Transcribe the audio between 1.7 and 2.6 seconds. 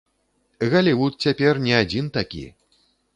адзін такі.